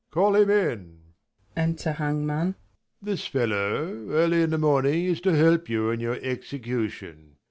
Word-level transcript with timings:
Prov. 0.09 0.33
Call 0.33 0.41
him 0.41 0.49
in! 0.49 0.99
Untei 1.55 1.93
Hangman. 1.95 2.55
This 3.03 3.27
fellow, 3.27 4.07
early 4.09 4.41
in 4.41 4.49
the 4.49 4.57
morning 4.57 5.05
is 5.05 5.21
To 5.21 5.35
help 5.35 5.69
you 5.69 5.91
in 5.91 5.99
your 5.99 6.17
execution. 6.23 7.35